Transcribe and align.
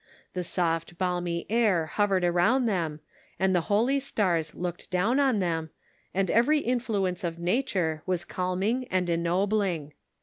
The 0.33 0.43
soft 0.43 0.97
balmy 0.97 1.45
air 1.47 1.85
hovered 1.85 2.23
around 2.23 2.65
them, 2.65 3.01
and 3.37 3.53
the 3.53 3.61
holy 3.69 3.99
stars 3.99 4.55
looked 4.55 4.89
down 4.89 5.19
on 5.19 5.37
them, 5.37 5.69
and 6.11 6.31
every 6.31 6.57
influence 6.61 7.23
of 7.23 7.37
nature 7.37 8.01
was 8.07 8.25
calming 8.25 8.87
and 8.87 9.07
ennobling. 9.11 9.93